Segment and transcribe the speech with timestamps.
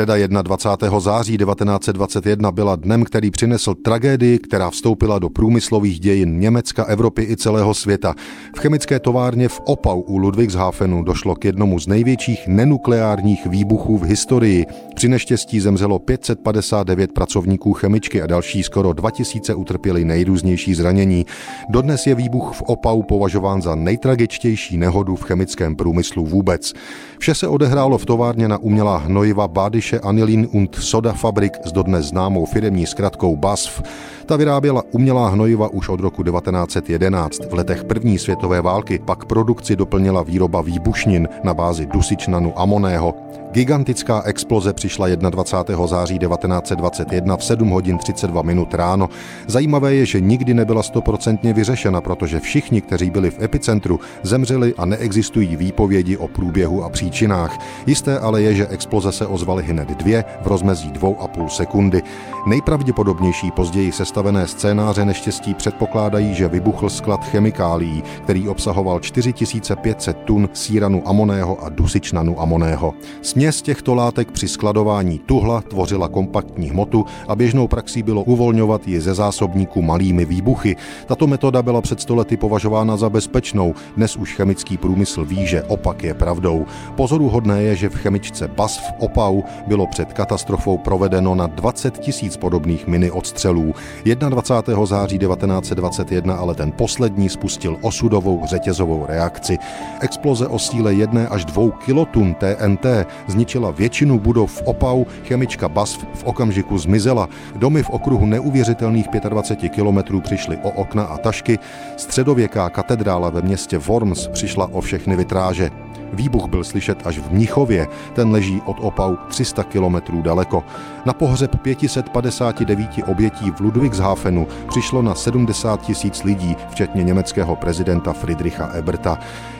[0.00, 1.00] Středa 21.
[1.00, 7.36] září 1921 byla dnem, který přinesl tragédii, která vstoupila do průmyslových dějin Německa, Evropy i
[7.36, 8.14] celého světa.
[8.56, 14.02] V chemické továrně v Opau u Ludwigshafenu došlo k jednomu z největších nenukleárních výbuchů v
[14.02, 14.66] historii.
[14.94, 21.26] Při neštěstí zemřelo 559 pracovníků chemičky a další skoro 2000 utrpěli nejrůznější zranění.
[21.68, 26.72] Dodnes je výbuch v Opau považován za nejtragičtější nehodu v chemickém průmyslu vůbec.
[27.18, 29.48] Vše se odehrálo v továrně na umělá hnojiva
[29.90, 33.82] Bádische Anilin und Soda Fabrik s dodnes známou firemní zkratkou BASF.
[34.26, 37.38] Ta vyráběla umělá hnojiva už od roku 1911.
[37.50, 43.14] V letech první světové války pak produkci doplnila výroba výbušnin na bázi dusičnanu amoného.
[43.52, 45.86] Gigantická exploze přišla 21.
[45.86, 49.08] září 1921 v 7 hodin 32 minut ráno.
[49.46, 54.84] Zajímavé je, že nikdy nebyla stoprocentně vyřešena, protože všichni, kteří byli v epicentru, zemřeli a
[54.84, 57.58] neexistují výpovědi o průběhu a příčinách.
[57.86, 62.02] Jisté ale je, že exploze se ozvaly hned dvě v rozmezí dvou a půl sekundy.
[62.46, 71.08] Nejpravděpodobnější později sestavené scénáře neštěstí předpokládají, že vybuchl sklad chemikálií, který obsahoval 4500 tun síranu
[71.08, 72.94] amoného a dusičnanu amoného.
[73.40, 79.00] Směs těchto látek při skladování tuhla tvořila kompaktní hmotu a běžnou praxí bylo uvolňovat ji
[79.00, 80.76] ze zásobníku malými výbuchy.
[81.06, 86.02] Tato metoda byla před stolety považována za bezpečnou, dnes už chemický průmysl ví, že opak
[86.02, 86.66] je pravdou.
[86.96, 92.86] Pozoruhodné je, že v chemičce BASF Opau bylo před katastrofou provedeno na 20 tisíc podobných
[92.86, 93.74] mini odstřelů.
[94.04, 94.86] 21.
[94.86, 99.58] září 1921 ale ten poslední spustil osudovou řetězovou reakci.
[100.00, 102.86] Exploze o síle 1 až 2 kilotun TNT
[103.30, 107.28] zničila většinu budov v Opau, chemička BASF v okamžiku zmizela.
[107.56, 111.58] Domy v okruhu neuvěřitelných 25 kilometrů přišly o okna a tašky,
[111.96, 115.70] středověká katedrála ve městě Worms přišla o všechny vitráže.
[116.12, 120.64] Výbuch byl slyšet až v Mnichově, ten leží od Opau 300 kilometrů daleko.
[121.04, 128.70] Na pohřeb 559 obětí v Ludwigshafenu přišlo na 70 tisíc lidí, včetně německého prezidenta Friedricha
[128.72, 129.18] Eberta.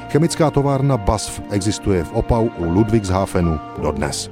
[0.08, 4.30] Chemická továrna BASF existuje v Opau u Ludwigshafenu dodnes.